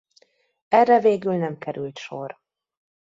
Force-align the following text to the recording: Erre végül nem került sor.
Erre 0.67 0.99
végül 0.99 1.37
nem 1.37 1.57
került 1.57 1.97
sor. 1.97 2.39